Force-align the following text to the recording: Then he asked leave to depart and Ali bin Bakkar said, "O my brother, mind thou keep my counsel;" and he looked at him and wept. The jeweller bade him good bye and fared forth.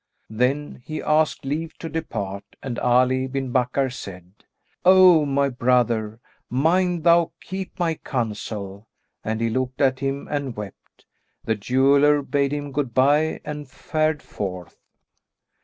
Then 0.31 0.81
he 0.83 0.99
asked 0.99 1.45
leave 1.45 1.77
to 1.77 1.87
depart 1.87 2.55
and 2.63 2.79
Ali 2.79 3.27
bin 3.27 3.51
Bakkar 3.53 3.91
said, 3.91 4.33
"O 4.83 5.27
my 5.27 5.47
brother, 5.47 6.19
mind 6.49 7.03
thou 7.03 7.33
keep 7.39 7.77
my 7.77 7.93
counsel;" 7.93 8.87
and 9.23 9.39
he 9.39 9.51
looked 9.51 9.79
at 9.79 9.99
him 9.99 10.27
and 10.31 10.55
wept. 10.55 11.05
The 11.43 11.53
jeweller 11.53 12.23
bade 12.23 12.51
him 12.51 12.71
good 12.71 12.95
bye 12.95 13.41
and 13.45 13.69
fared 13.69 14.23
forth. 14.23 14.79